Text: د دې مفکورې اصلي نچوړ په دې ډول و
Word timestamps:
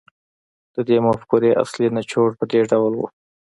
د 0.73 0.75
دې 0.87 0.97
مفکورې 1.05 1.51
اصلي 1.63 1.87
نچوړ 1.97 2.29
په 2.39 2.43
دې 2.51 2.61
ډول 2.71 2.91
و 2.95 3.01